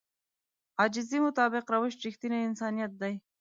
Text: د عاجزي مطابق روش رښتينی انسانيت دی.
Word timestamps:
د 0.03 0.03
عاجزي 0.79 1.19
مطابق 1.25 1.65
روش 1.73 1.93
رښتينی 2.05 2.39
انسانيت 2.49 2.91
دی. 3.01 3.13